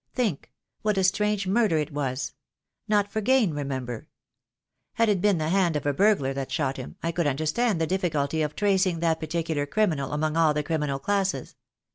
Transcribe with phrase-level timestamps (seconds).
[0.15, 0.51] Think,
[0.81, 2.33] what a strange murder it was.
[2.87, 4.07] Not for gain, remember.
[4.93, 7.85] Had it been the hand of a burglar that shot him, I could understand the
[7.85, 11.55] difficulty of tracing that particular criminal among all the criminal classes.